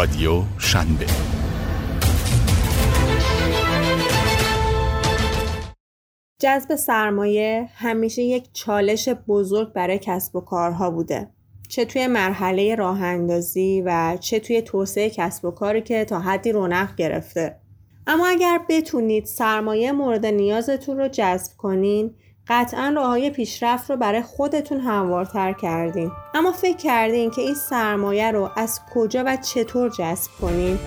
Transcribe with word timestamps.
رادیو 0.00 0.42
شنبه. 0.58 1.06
جذب 6.38 6.76
سرمایه 6.76 7.68
همیشه 7.74 8.22
یک 8.22 8.48
چالش 8.52 9.08
بزرگ 9.08 9.72
برای 9.72 9.98
کسب 10.02 10.36
و 10.36 10.40
کارها 10.40 10.90
بوده. 10.90 11.30
چه 11.68 11.84
توی 11.84 12.06
مرحله 12.06 12.74
راه 12.74 13.02
اندازی 13.02 13.82
و 13.86 14.16
چه 14.20 14.40
توی 14.40 14.62
توسعه 14.62 15.10
کسب 15.10 15.44
و 15.44 15.50
کاری 15.50 15.82
که 15.82 16.04
تا 16.04 16.20
حدی 16.20 16.52
رونق 16.52 16.96
گرفته. 16.96 17.56
اما 18.06 18.26
اگر 18.26 18.60
بتونید 18.68 19.24
سرمایه 19.24 19.92
مورد 19.92 20.26
نیازتون 20.26 20.98
رو 20.98 21.08
جذب 21.08 21.56
کنین 21.56 22.14
قطعا 22.50 22.92
راه 22.96 23.06
های 23.06 23.30
پیشرفت 23.30 23.90
رو 23.90 23.96
برای 23.96 24.22
خودتون 24.22 24.80
هموارتر 24.80 25.52
کردین. 25.52 26.10
اما 26.34 26.52
فکر 26.52 26.76
کردین 26.76 27.30
که 27.30 27.42
این 27.42 27.54
سرمایه 27.54 28.30
رو 28.30 28.50
از 28.56 28.80
کجا 28.94 29.22
و 29.26 29.36
چطور 29.36 29.88
جذب 29.88 30.30
کنین؟ 30.40 30.78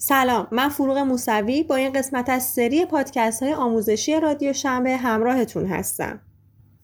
سلام 0.00 0.46
من 0.50 0.68
فروغ 0.68 0.98
موسوی 0.98 1.62
با 1.62 1.76
این 1.76 1.92
قسمت 1.92 2.28
از 2.28 2.42
سری 2.42 2.84
پادکست 2.84 3.42
های 3.42 3.54
آموزشی 3.54 4.20
رادیو 4.20 4.52
شنبه 4.52 4.96
همراهتون 4.96 5.66
هستم. 5.66 6.20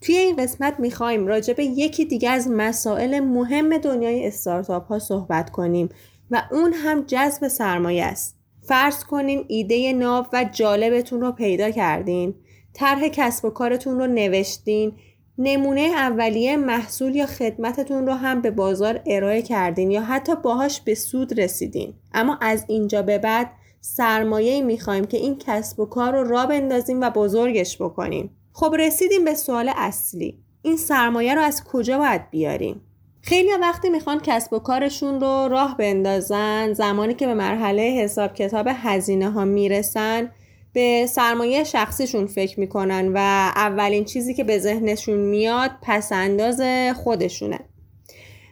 توی 0.01 0.17
این 0.17 0.37
قسمت 0.37 0.81
می‌خوایم 0.81 1.27
راجع 1.27 1.55
به 1.55 1.65
یکی 1.65 2.05
دیگه 2.05 2.31
از 2.31 2.49
مسائل 2.51 3.21
مهم 3.21 3.79
دنیای 3.79 4.27
استارتاپ 4.27 4.87
ها 4.87 4.99
صحبت 4.99 5.51
کنیم 5.51 5.89
و 6.31 6.43
اون 6.53 6.73
هم 6.73 7.05
جذب 7.07 7.49
سرمایه 7.49 8.05
است. 8.05 8.37
فرض 8.63 9.05
کنین 9.05 9.45
ایده 9.49 9.93
ناو 9.93 10.27
و 10.33 10.45
جالبتون 10.53 11.21
رو 11.21 11.33
پیدا 11.33 11.71
کردین 11.71 12.35
طرح 12.73 13.09
کسب 13.09 13.45
و 13.45 13.51
کارتون 13.51 13.99
رو 13.99 14.07
نوشتین 14.07 14.93
نمونه 15.39 15.81
اولیه 15.81 16.57
محصول 16.57 17.17
یا 17.17 17.27
خدمتتون 17.27 18.07
رو 18.07 18.13
هم 18.13 18.41
به 18.41 18.51
بازار 18.51 19.01
ارائه 19.07 19.43
کردین 19.43 19.91
یا 19.91 20.03
حتی 20.03 20.33
باهاش 20.43 20.81
به 20.81 20.95
سود 20.95 21.41
رسیدین. 21.41 21.95
اما 22.13 22.39
از 22.41 22.65
اینجا 22.69 23.03
به 23.03 23.19
بعد 23.19 23.51
سرمایه 23.81 24.63
می‌خوایم 24.63 25.05
که 25.05 25.17
این 25.17 25.39
کسب 25.39 25.81
و 25.81 25.87
کار 25.87 26.13
رو 26.13 26.29
را 26.29 26.47
بندازیم 26.47 27.01
و 27.01 27.11
بزرگش 27.11 27.83
بکنیم. 27.83 28.31
خب 28.53 28.75
رسیدیم 28.79 29.25
به 29.25 29.35
سوال 29.35 29.71
اصلی. 29.77 30.39
این 30.63 30.77
سرمایه 30.77 31.35
رو 31.35 31.41
از 31.41 31.65
کجا 31.65 31.99
باید 31.99 32.31
بیاریم؟ 32.31 32.81
خیلی 33.23 33.51
وقتی 33.61 33.91
می‌خوان 33.91 34.21
کسب 34.21 34.53
و 34.53 34.59
کارشون 34.59 35.21
رو 35.21 35.49
راه 35.49 35.77
بندازن 35.77 36.73
زمانی 36.73 37.15
که 37.15 37.27
به 37.27 37.35
مرحله 37.35 37.83
حساب 37.83 38.35
کتاب 38.35 38.67
هزینه 38.71 39.31
ها 39.31 39.45
می‌رسن 39.45 40.31
به 40.75 41.07
سرمایه 41.07 41.65
شخصیشون 41.65 42.27
فکر 42.27 42.61
می‌کنن 42.61 43.13
و 43.15 43.17
اولین 43.57 44.05
چیزی 44.05 44.35
که 44.35 44.45
به 44.45 44.59
ذهنشون 44.59 45.19
میاد 45.19 45.71
پسنداز 45.83 46.61
خودشونه. 46.97 47.61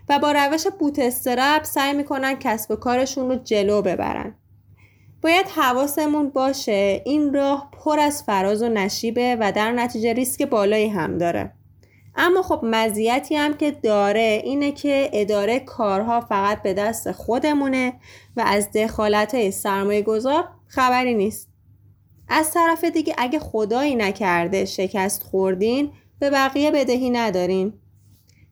و 0.09 0.19
با 0.19 0.33
روش 0.33 0.67
بوت 0.67 0.99
استرپ 0.99 1.65
سعی 1.65 1.93
می‌کنن 1.93 2.35
کسب 2.35 2.71
و 2.71 2.77
کارشون 2.77 3.29
رو 3.29 3.37
جلو 3.37 3.83
ببرن. 3.83 4.35
باید 5.23 5.47
حواسمون 5.47 6.29
باشه 6.29 7.03
این 7.05 7.35
راه 7.35 7.71
پر 7.85 7.99
از 7.99 8.23
فراز 8.23 8.63
و 8.63 8.69
نشیبه 8.69 9.37
و 9.41 9.53
در 9.53 9.73
نتیجه 9.73 10.13
ریسک 10.13 10.43
بالایی 10.43 10.89
هم 10.89 11.19
داره. 11.19 11.53
اما 12.17 12.43
خب 12.43 12.61
مزیتی 12.63 13.37
هم 13.37 13.55
که 13.55 13.71
داره 13.71 14.41
اینه 14.45 14.73
که 14.73 15.11
اداره 15.13 15.61
کارها 15.61 16.21
فقط 16.21 16.63
به 16.63 16.75
دست 16.75 17.13
خودمونه 17.13 17.93
و 18.37 18.45
از 18.47 18.73
دخالت 18.73 19.51
سرمایه 19.51 20.03
گذار 20.03 20.49
خبری 20.67 21.15
نیست. 21.15 21.52
از 22.33 22.51
طرف 22.51 22.85
دیگه 22.85 23.15
اگه 23.19 23.39
خدایی 23.39 23.95
نکرده 23.95 24.65
شکست 24.65 25.23
خوردین 25.23 25.91
به 26.19 26.31
بقیه 26.31 26.71
بدهی 26.71 27.11
ندارین. 27.11 27.73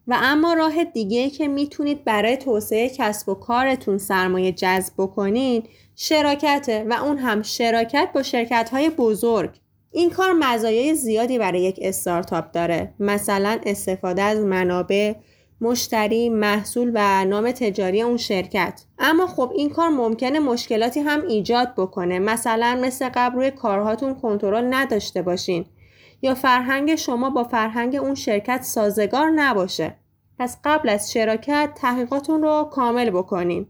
و 0.06 0.16
اما 0.22 0.52
راه 0.52 0.84
دیگه 0.84 1.30
که 1.30 1.48
می‌تونید 1.48 2.04
برای 2.04 2.36
توسعه 2.36 2.88
کسب 2.88 3.28
و 3.28 3.34
کارتون 3.34 3.98
سرمایه 3.98 4.52
جذب 4.52 4.92
بکنین 4.98 5.62
شراکته 5.96 6.86
و 6.90 6.92
اون 6.92 7.18
هم 7.18 7.42
شراکت 7.42 8.08
با 8.14 8.22
شرکت 8.22 8.68
های 8.72 8.90
بزرگ. 8.90 9.50
این 9.92 10.10
کار 10.10 10.32
مزایای 10.32 10.94
زیادی 10.94 11.38
برای 11.38 11.62
یک 11.62 11.78
استارتاپ 11.82 12.50
داره. 12.50 12.94
مثلا 12.98 13.60
استفاده 13.66 14.22
از 14.22 14.38
منابع 14.38 15.14
مشتری، 15.60 16.28
محصول 16.28 16.90
و 16.94 17.24
نام 17.24 17.50
تجاری 17.50 18.02
اون 18.02 18.16
شرکت. 18.16 18.84
اما 18.98 19.26
خب 19.26 19.52
این 19.56 19.70
کار 19.70 19.88
ممکنه 19.88 20.38
مشکلاتی 20.38 21.00
هم 21.00 21.26
ایجاد 21.26 21.74
بکنه. 21.76 22.18
مثلا 22.18 22.78
مثل 22.82 23.10
قبل 23.14 23.36
روی 23.36 23.50
کارهاتون 23.50 24.14
کنترل 24.14 24.74
نداشته 24.74 25.22
باشین. 25.22 25.66
یا 26.22 26.34
فرهنگ 26.34 26.94
شما 26.94 27.30
با 27.30 27.44
فرهنگ 27.44 27.96
اون 27.96 28.14
شرکت 28.14 28.62
سازگار 28.62 29.30
نباشه. 29.30 29.96
پس 30.38 30.58
قبل 30.64 30.88
از 30.88 31.12
شراکت 31.12 31.70
تحقیقاتون 31.76 32.42
رو 32.42 32.68
کامل 32.72 33.10
بکنین. 33.10 33.66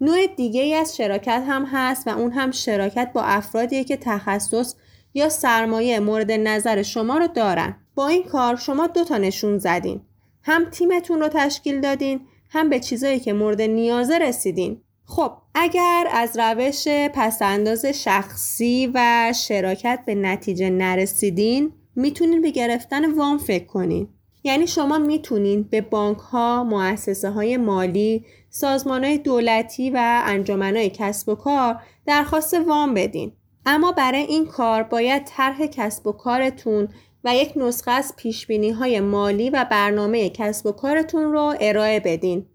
نوع 0.00 0.26
دیگه 0.26 0.62
ای 0.62 0.74
از 0.74 0.96
شراکت 0.96 1.44
هم 1.48 1.64
هست 1.72 2.08
و 2.08 2.10
اون 2.10 2.32
هم 2.32 2.50
شراکت 2.50 3.10
با 3.14 3.22
افرادیه 3.22 3.84
که 3.84 3.96
تخصص 3.96 4.74
یا 5.14 5.28
سرمایه 5.28 6.00
مورد 6.00 6.32
نظر 6.32 6.82
شما 6.82 7.18
رو 7.18 7.26
دارن. 7.26 7.76
با 7.94 8.08
این 8.08 8.22
کار 8.22 8.56
شما 8.56 8.86
دو 8.86 9.04
تا 9.04 9.18
نشون 9.18 9.58
زدین. 9.58 10.00
هم 10.46 10.64
تیمتون 10.64 11.20
رو 11.20 11.28
تشکیل 11.28 11.80
دادین 11.80 12.20
هم 12.50 12.68
به 12.68 12.80
چیزایی 12.80 13.20
که 13.20 13.32
مورد 13.32 13.62
نیازه 13.62 14.18
رسیدین 14.18 14.80
خب 15.04 15.32
اگر 15.54 16.08
از 16.12 16.38
روش 16.38 16.88
پسنداز 16.88 17.84
شخصی 17.84 18.90
و 18.94 19.32
شراکت 19.36 20.00
به 20.06 20.14
نتیجه 20.14 20.70
نرسیدین 20.70 21.72
می‌تونین 21.96 22.42
به 22.42 22.50
گرفتن 22.50 23.12
وام 23.12 23.38
فکر 23.38 23.66
کنین 23.66 24.08
یعنی 24.44 24.66
شما 24.66 24.98
می‌تونین 24.98 25.62
به 25.62 25.80
بانک 25.80 26.18
ها، 26.18 26.64
مؤسسه 26.64 27.30
های 27.30 27.56
مالی، 27.56 28.24
سازمان 28.50 29.04
های 29.04 29.18
دولتی 29.18 29.90
و 29.90 30.22
انجمن 30.26 30.76
های 30.76 30.90
کسب 30.90 31.28
و 31.28 31.34
کار 31.34 31.80
درخواست 32.06 32.54
وام 32.54 32.94
بدین. 32.94 33.32
اما 33.66 33.92
برای 33.92 34.22
این 34.22 34.46
کار 34.46 34.82
باید 34.82 35.24
طرح 35.24 35.66
کسب 35.66 36.06
و 36.06 36.12
کارتون 36.12 36.88
و 37.24 37.34
یک 37.34 37.52
نسخه 37.56 37.90
از 37.90 38.14
پیش 38.16 38.50
های 38.50 39.00
مالی 39.00 39.50
و 39.50 39.66
برنامه 39.70 40.30
کسب 40.30 40.66
و 40.66 40.72
کارتون 40.72 41.32
رو 41.32 41.54
ارائه 41.60 42.00
بدین. 42.00 42.46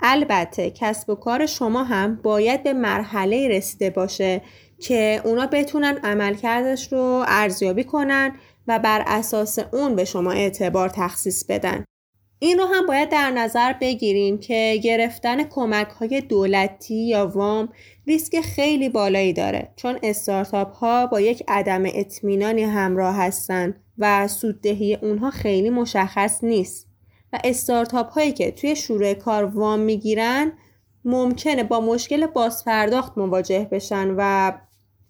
البته 0.00 0.70
کسب 0.70 1.10
و 1.10 1.14
کار 1.14 1.46
شما 1.46 1.84
هم 1.84 2.20
باید 2.22 2.62
به 2.62 2.72
مرحله 2.72 3.48
رسیده 3.48 3.90
باشه 3.90 4.42
که 4.78 5.22
اونا 5.24 5.46
بتونن 5.46 5.98
عملکردش 6.04 6.92
رو 6.92 7.24
ارزیابی 7.26 7.84
کنن 7.84 8.32
و 8.68 8.78
بر 8.78 9.04
اساس 9.06 9.58
اون 9.72 9.96
به 9.96 10.04
شما 10.04 10.32
اعتبار 10.32 10.88
تخصیص 10.88 11.44
بدن. 11.44 11.84
این 12.42 12.58
رو 12.58 12.64
هم 12.64 12.86
باید 12.86 13.08
در 13.08 13.30
نظر 13.30 13.72
بگیریم 13.72 14.38
که 14.38 14.80
گرفتن 14.84 15.44
کمک 15.44 15.88
های 15.88 16.20
دولتی 16.20 17.06
یا 17.06 17.26
وام 17.26 17.68
ریسک 18.06 18.40
خیلی 18.40 18.88
بالایی 18.88 19.32
داره 19.32 19.72
چون 19.76 19.98
استارتاپ 20.02 20.74
ها 20.74 21.06
با 21.06 21.20
یک 21.20 21.42
عدم 21.48 21.82
اطمینانی 21.86 22.62
همراه 22.62 23.16
هستن 23.16 23.74
و 23.98 24.28
سوددهی 24.28 24.94
اونها 24.94 25.30
خیلی 25.30 25.70
مشخص 25.70 26.44
نیست. 26.44 26.88
و 27.32 27.38
استارتاپ 27.44 28.10
هایی 28.10 28.32
که 28.32 28.50
توی 28.50 28.76
شروع 28.76 29.14
کار 29.14 29.44
وام 29.44 29.80
می‌گیرن 29.80 30.52
ممکنه 31.04 31.64
با 31.64 31.80
مشکل 31.80 32.26
بازپرداخت 32.26 33.18
مواجه 33.18 33.68
بشن 33.72 34.14
و 34.16 34.52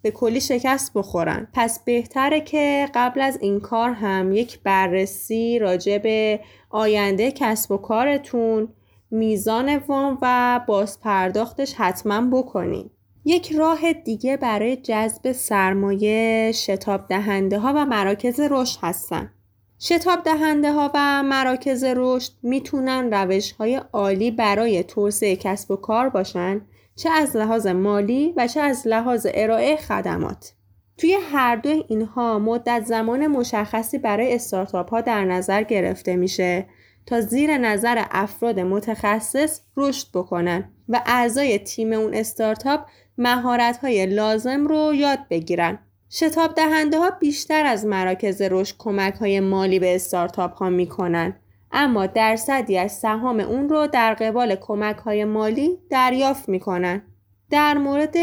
به 0.02 0.10
کلی 0.10 0.40
شکست 0.40 0.92
بخورن 0.94 1.48
پس 1.52 1.84
بهتره 1.84 2.40
که 2.40 2.88
قبل 2.94 3.20
از 3.20 3.38
این 3.40 3.60
کار 3.60 3.90
هم 3.90 4.32
یک 4.32 4.60
بررسی 4.62 5.58
راجع 5.58 5.98
به 5.98 6.40
آینده 6.70 7.32
کسب 7.32 7.72
و 7.72 7.76
کارتون 7.76 8.68
میزان 9.10 9.76
وام 9.76 10.18
و 10.22 10.60
بازپرداختش 10.66 11.74
حتما 11.74 12.42
بکنین 12.42 12.90
یک 13.24 13.52
راه 13.52 13.92
دیگه 13.92 14.36
برای 14.36 14.76
جذب 14.76 15.32
سرمایه 15.32 16.52
شتاب 16.54 17.08
دهنده 17.08 17.58
ها 17.58 17.72
و 17.76 17.86
مراکز 17.86 18.40
رشد 18.40 18.78
هستن. 18.82 19.32
شتاب 19.82 20.22
دهنده 20.22 20.72
ها 20.72 20.90
و 20.94 21.22
مراکز 21.22 21.84
رشد 21.96 22.32
می‌تونن 22.42 23.14
روش 23.14 23.52
های 23.52 23.80
عالی 23.92 24.30
برای 24.30 24.84
توسعه 24.84 25.36
کسب 25.36 25.70
و 25.70 25.76
کار 25.76 26.08
باشن 26.08 26.60
چه 26.96 27.10
از 27.10 27.36
لحاظ 27.36 27.66
مالی 27.66 28.34
و 28.36 28.46
چه 28.46 28.60
از 28.60 28.86
لحاظ 28.86 29.26
ارائه 29.34 29.76
خدمات. 29.76 30.52
توی 30.96 31.16
هر 31.32 31.56
دو 31.56 31.84
اینها 31.88 32.38
مدت 32.38 32.84
زمان 32.84 33.26
مشخصی 33.26 33.98
برای 33.98 34.34
استارتاپ 34.34 34.90
ها 34.90 35.00
در 35.00 35.24
نظر 35.24 35.62
گرفته 35.62 36.16
میشه 36.16 36.66
تا 37.06 37.20
زیر 37.20 37.58
نظر 37.58 38.04
افراد 38.10 38.60
متخصص 38.60 39.60
رشد 39.76 40.06
بکنن 40.14 40.72
و 40.88 41.02
اعضای 41.06 41.58
تیم 41.58 41.92
اون 41.92 42.14
استارتاپ 42.14 42.80
مهارت 43.18 43.76
های 43.78 44.06
لازم 44.06 44.66
رو 44.66 44.94
یاد 44.94 45.18
بگیرن. 45.30 45.78
شتاب 46.12 46.54
دهنده 46.54 46.98
ها 46.98 47.10
بیشتر 47.10 47.66
از 47.66 47.86
مراکز 47.86 48.42
رشد 48.42 48.74
کمک 48.78 49.14
های 49.14 49.40
مالی 49.40 49.78
به 49.78 49.94
استارتاپ 49.94 50.54
ها 50.54 50.70
می‌کنن 50.70 51.36
اما 51.72 52.06
درصدی 52.06 52.78
از 52.78 52.92
سهام 52.92 53.40
اون 53.40 53.68
رو 53.68 53.86
در 53.86 54.14
قبال 54.14 54.54
کمک 54.54 54.96
های 54.96 55.24
مالی 55.24 55.78
دریافت 55.90 56.48
می‌کنن. 56.48 57.02
در 57.50 57.78
مورد 57.78 58.16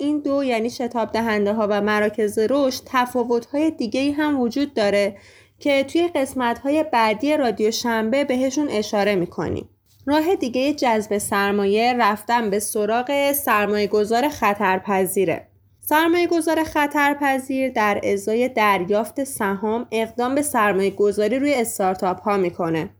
این 0.00 0.20
دو 0.20 0.44
یعنی 0.44 0.70
شتاب 0.70 1.12
دهنده 1.12 1.52
ها 1.52 1.66
و 1.70 1.80
مراکز 1.80 2.38
رشد 2.38 2.82
تفاوت 2.86 3.46
های 3.46 3.70
دیگه 3.70 4.12
هم 4.12 4.40
وجود 4.40 4.74
داره 4.74 5.16
که 5.58 5.84
توی 5.84 6.08
قسمت 6.08 6.58
های 6.58 6.84
بعدی 6.92 7.36
رادیو 7.36 7.70
شنبه 7.70 8.24
بهشون 8.24 8.68
اشاره 8.68 9.14
می‌کنیم. 9.14 9.68
راه 10.06 10.34
دیگه 10.34 10.72
جذب 10.72 11.18
سرمایه 11.18 11.92
رفتن 11.98 12.50
به 12.50 12.58
سراغ 12.58 13.32
سرمایه 13.32 13.86
گذار 13.86 14.28
خطرپذیره. 14.28 15.53
سرمایه 15.88 16.26
گذار 16.26 16.64
خطرپذیر 16.64 17.70
در 17.70 18.00
ازای 18.04 18.48
دریافت 18.48 19.24
سهام 19.24 19.86
اقدام 19.92 20.34
به 20.34 20.42
سرمایه 20.42 20.90
گذاری 20.90 21.38
روی 21.38 21.54
استارتاپ 21.54 22.20
ها 22.20 22.36
می‌کنه. 22.36 22.90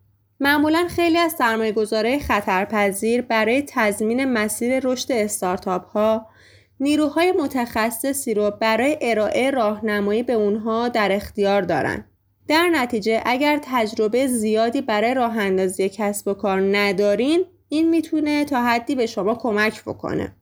معمولا 0.41 0.87
خیلی 0.89 1.19
از 1.19 1.33
سرمایه 1.33 1.73
گذاره 1.73 2.19
خطرپذیر 2.19 3.23
برای 3.23 3.65
تضمین 3.69 4.25
مسیر 4.25 4.81
رشد 4.85 5.13
استارتاپ 5.13 5.87
ها 5.87 6.27
نیروهای 6.81 7.33
متخصصی 7.33 8.35
رو 8.35 8.51
برای 8.61 8.99
ارائه 9.01 9.51
راهنمایی 9.51 10.23
به 10.23 10.33
اونها 10.33 10.89
در 10.89 11.13
اختیار 11.13 11.63
دارن. 11.63 12.05
در 12.49 12.69
نتیجه 12.73 13.23
اگر 13.27 13.61
تجربه 13.63 14.27
زیادی 14.27 14.81
برای 14.81 15.15
راه 15.15 15.39
اندازی 15.39 15.89
کسب 15.89 16.29
و 16.29 16.35
کار 16.35 16.77
ندارین 16.77 17.45
این 17.69 17.91
می‌تونه 17.91 18.45
تا 18.45 18.63
حدی 18.63 18.95
به 18.95 19.07
شما 19.07 19.35
کمک 19.35 19.83
بکنه. 19.85 20.37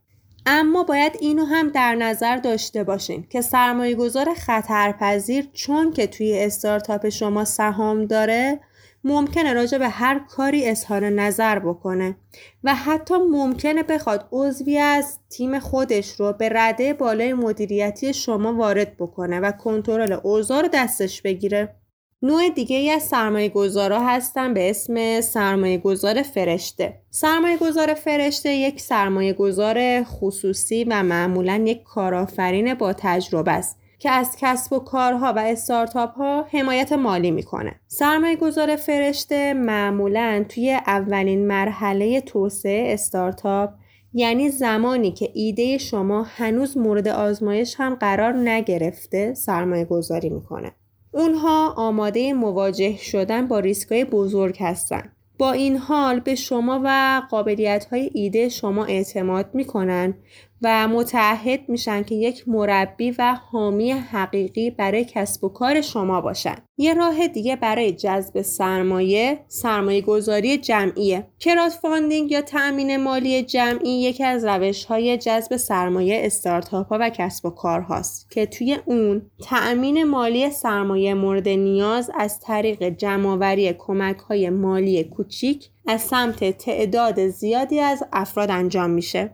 اما 0.47 0.85
باید 0.85 1.12
اینو 1.21 1.44
هم 1.44 1.69
در 1.69 1.94
نظر 1.94 2.37
داشته 2.37 2.85
باشین 2.85 3.27
که 3.31 3.41
سرمایه 3.41 3.94
گذار 3.94 4.35
خطرپذیر 4.35 5.49
چون 5.53 5.93
که 5.93 6.06
توی 6.06 6.39
استارتاپ 6.39 7.09
شما 7.09 7.44
سهام 7.44 8.05
داره 8.06 8.61
ممکنه 9.05 9.53
راجع 9.53 9.79
به 9.79 9.89
هر 9.89 10.19
کاری 10.19 10.69
اظهار 10.69 11.09
نظر 11.09 11.59
بکنه 11.59 12.17
و 12.65 12.75
حتی 12.75 13.15
ممکنه 13.15 13.83
بخواد 13.83 14.29
عضوی 14.33 14.79
از 14.79 15.19
تیم 15.29 15.59
خودش 15.59 16.21
رو 16.21 16.33
به 16.33 16.49
رده 16.49 16.93
بالای 16.93 17.35
مدیریتی 17.35 18.15
شما 18.15 18.55
وارد 18.55 18.97
بکنه 18.97 19.41
و 19.41 19.53
کنترل 19.53 20.12
اوضاع 20.12 20.62
رو 20.62 20.69
دستش 20.73 21.23
بگیره. 21.23 21.75
نوع 22.24 22.48
دیگه 22.48 22.76
ای 22.76 22.90
از 22.90 23.02
سرمایه 23.02 23.48
گذارا 23.48 24.00
هستن 24.00 24.54
به 24.54 24.70
اسم 24.70 25.20
سرمایه 25.20 25.78
گذار 25.78 26.22
فرشته 26.22 26.98
سرمایه 27.10 27.56
گذار 27.56 27.94
فرشته 27.94 28.54
یک 28.54 28.80
سرمایه 28.80 29.32
گذار 29.32 30.02
خصوصی 30.02 30.84
و 30.84 31.02
معمولا 31.02 31.64
یک 31.66 31.82
کارآفرین 31.82 32.74
با 32.74 32.92
تجربه 32.92 33.52
است 33.52 33.78
که 33.98 34.10
از 34.10 34.36
کسب 34.40 34.72
و 34.72 34.78
کارها 34.78 35.32
و 35.32 35.38
استارتاپ 35.38 36.10
ها 36.14 36.46
حمایت 36.52 36.92
مالی 36.92 37.30
می‌کنه. 37.30 37.80
سرمایه 37.86 38.36
گذار 38.36 38.76
فرشته 38.76 39.54
معمولا 39.54 40.44
توی 40.48 40.72
اولین 40.86 41.46
مرحله 41.46 42.20
توسعه 42.20 42.92
استارتاپ 42.94 43.70
یعنی 44.12 44.48
زمانی 44.48 45.12
که 45.12 45.28
ایده 45.34 45.78
شما 45.78 46.22
هنوز 46.22 46.76
مورد 46.76 47.08
آزمایش 47.08 47.74
هم 47.78 47.94
قرار 47.94 48.32
نگرفته 48.32 49.34
سرمایه 49.34 49.84
گذاری 49.84 50.28
می‌کنه. 50.28 50.72
اونها 51.12 51.73
آماده 51.76 52.32
مواجه 52.32 52.97
شدن 52.97 53.49
با 53.49 53.59
ریسکای 53.59 54.05
بزرگ 54.05 54.56
هستند. 54.61 55.17
با 55.38 55.52
این 55.52 55.76
حال 55.76 56.20
به 56.20 56.34
شما 56.34 56.81
و 56.84 57.23
قابلیت 57.31 57.84
های 57.84 58.11
ایده 58.14 58.49
شما 58.49 58.84
اعتماد 58.84 59.50
می‌کنن 59.55 60.14
و 60.62 60.88
متعهد 60.88 61.69
میشن 61.69 62.02
که 62.02 62.14
یک 62.14 62.49
مربی 62.49 63.11
و 63.19 63.34
حامی 63.50 63.93
حقیقی 63.93 64.70
برای 64.70 65.05
کسب 65.05 65.44
و 65.44 65.49
کار 65.49 65.81
شما 65.81 66.20
باشن. 66.20 66.56
یه 66.76 66.94
راه 66.94 67.29
دیگه 67.29 67.56
برای 67.56 67.93
جذب 67.93 68.43
سرمایه 68.43 69.44
سرمایه 69.49 70.00
گذاری 70.00 70.58
جمعیه. 70.58 71.26
crowdfunding 71.40 72.31
یا 72.31 72.43
تأمین 72.43 72.96
مالی 72.96 73.43
جمعی 73.43 74.02
یکی 74.02 74.25
از 74.25 74.44
روش 74.44 74.84
های 74.84 75.17
جذب 75.17 75.56
سرمایه 75.56 76.20
استارتاپ 76.25 76.88
ها 76.88 76.99
و 77.00 77.11
کسب 77.11 77.46
و 77.46 77.50
کار 77.50 77.81
هاست 77.81 78.31
که 78.31 78.46
توی 78.46 78.79
اون 78.84 79.23
تأمین 79.43 80.05
مالی 80.05 80.50
سرمایه 80.50 81.14
مورد 81.14 81.49
نیاز 81.49 82.11
از 82.14 82.40
طریق 82.40 82.88
جمعآوری 82.88 83.73
کمک 83.73 84.19
های 84.19 84.50
مالی 84.50 85.05
کوچیک 85.22 85.70
از 85.86 86.00
سمت 86.00 86.58
تعداد 86.58 87.28
زیادی 87.28 87.80
از 87.80 88.04
افراد 88.12 88.50
انجام 88.50 88.90
میشه. 88.90 89.30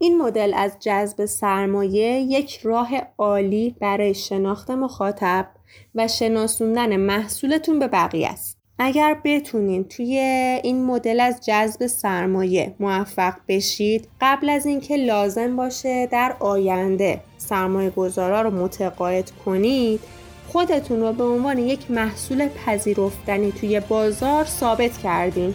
این 0.00 0.18
مدل 0.18 0.52
از 0.54 0.76
جذب 0.80 1.24
سرمایه 1.24 2.20
یک 2.20 2.60
راه 2.62 2.90
عالی 3.18 3.76
برای 3.80 4.14
شناخت 4.14 4.70
مخاطب 4.70 5.46
و 5.94 6.08
شناسوندن 6.08 6.96
محصولتون 6.96 7.78
به 7.78 7.88
بقیه 7.88 8.28
است. 8.28 8.58
اگر 8.78 9.20
بتونین 9.24 9.84
توی 9.84 10.18
این 10.64 10.84
مدل 10.84 11.20
از 11.20 11.40
جذب 11.46 11.86
سرمایه 11.86 12.74
موفق 12.80 13.34
بشید 13.48 14.08
قبل 14.20 14.48
از 14.48 14.66
اینکه 14.66 14.96
لازم 14.96 15.56
باشه 15.56 16.06
در 16.06 16.36
آینده 16.40 17.20
سرمایه 17.38 17.90
گذارا 17.90 18.42
رو 18.42 18.50
متقاعد 18.50 19.30
کنید 19.44 20.00
خودتون 20.52 21.00
رو 21.00 21.12
به 21.12 21.24
عنوان 21.24 21.58
یک 21.58 21.90
محصول 21.90 22.48
پذیرفتنی 22.48 23.52
توی 23.52 23.80
بازار 23.80 24.44
ثابت 24.44 24.98
کردین 24.98 25.54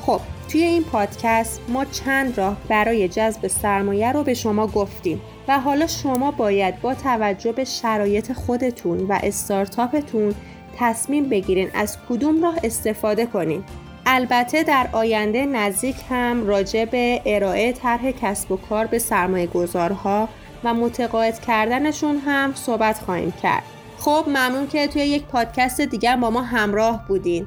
خب 0.00 0.20
توی 0.48 0.62
این 0.62 0.84
پادکست 0.84 1.60
ما 1.68 1.84
چند 1.84 2.38
راه 2.38 2.56
برای 2.68 3.08
جذب 3.08 3.46
سرمایه 3.46 4.12
رو 4.12 4.22
به 4.22 4.34
شما 4.34 4.66
گفتیم 4.66 5.20
و 5.48 5.60
حالا 5.60 5.86
شما 5.86 6.30
باید 6.30 6.80
با 6.80 6.94
توجه 6.94 7.52
به 7.52 7.64
شرایط 7.64 8.32
خودتون 8.32 8.98
و 8.98 9.18
استارتاپتون 9.22 10.34
تصمیم 10.78 11.28
بگیرین 11.28 11.70
از 11.74 11.98
کدوم 12.08 12.42
راه 12.42 12.56
استفاده 12.64 13.26
کنین. 13.26 13.64
البته 14.06 14.62
در 14.62 14.88
آینده 14.92 15.46
نزدیک 15.46 15.96
هم 16.10 16.46
راجع 16.46 16.84
به 16.84 17.20
ارائه 17.26 17.72
طرح 17.72 18.10
کسب 18.10 18.52
و 18.52 18.56
کار 18.56 18.86
به 18.86 18.98
سرمایه 18.98 19.46
گذارها 19.46 20.28
و 20.64 20.74
متقاعد 20.74 21.40
کردنشون 21.40 22.16
هم 22.16 22.54
صحبت 22.54 22.98
خواهیم 22.98 23.32
کرد. 23.42 23.73
خب 23.98 24.24
ممنون 24.26 24.66
که 24.68 24.86
توی 24.86 25.02
یک 25.02 25.22
پادکست 25.24 25.80
دیگر 25.80 26.16
با 26.16 26.30
ما 26.30 26.42
همراه 26.42 27.04
بودین. 27.08 27.46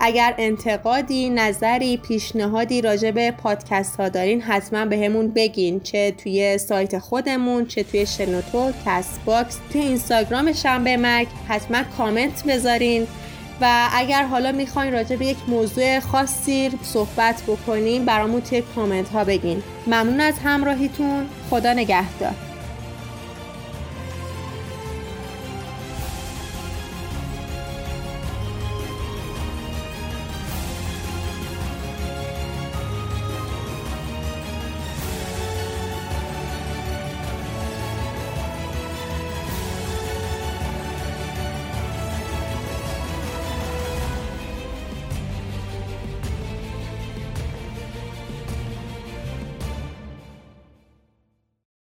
اگر 0.00 0.34
انتقادی، 0.38 1.30
نظری، 1.30 1.96
پیشنهادی 1.96 2.82
راجع 2.82 3.10
به 3.10 3.30
پادکست 3.30 3.96
ها 3.96 4.08
دارین 4.08 4.40
حتما 4.40 4.84
بهمون 4.84 5.28
بگین. 5.28 5.80
چه 5.80 6.10
توی 6.10 6.58
سایت 6.58 6.98
خودمون 6.98 7.66
چه 7.66 7.82
توی 7.82 8.06
شنوتو، 8.06 8.72
کست 8.86 9.20
باکس، 9.24 9.58
توی 9.72 9.80
اینستاگرام 9.80 10.52
شنبه 10.52 10.96
مگ 10.96 11.28
حتما 11.48 11.82
کامنت 11.98 12.44
بذارین. 12.44 13.06
و 13.60 13.88
اگر 13.92 14.24
حالا 14.24 14.52
می‌خواین 14.52 14.92
راجع 14.92 15.16
به 15.16 15.26
یک 15.26 15.36
موضوع 15.48 16.00
خاصی 16.00 16.70
صحبت 16.82 17.42
بکنیم 17.42 18.04
برامون 18.04 18.40
توی 18.40 18.62
کامنت 18.74 19.08
ها 19.08 19.24
بگین. 19.24 19.62
ممنون 19.86 20.20
از 20.20 20.34
همراهیتون. 20.44 21.26
خدا 21.50 21.72
نگهدار. 21.72 22.34